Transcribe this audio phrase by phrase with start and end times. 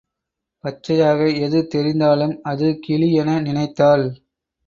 [0.63, 4.05] பச்சையாக எது தெரிந்தாலும் அது கிளி என நினைத்தாள்.